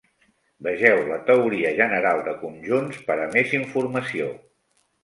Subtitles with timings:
[0.67, 4.37] Vegeu la teoria general de conjunts per a més informació.